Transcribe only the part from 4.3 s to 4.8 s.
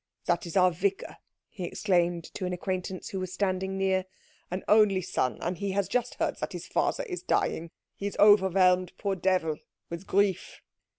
"an